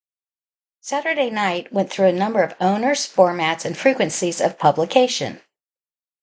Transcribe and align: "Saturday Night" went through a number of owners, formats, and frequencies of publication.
"Saturday 0.79 1.29
Night" 1.29 1.71
went 1.71 1.91
through 1.91 2.07
a 2.07 2.11
number 2.11 2.41
of 2.41 2.55
owners, 2.59 3.05
formats, 3.05 3.63
and 3.65 3.77
frequencies 3.77 4.41
of 4.41 4.57
publication. 4.57 5.41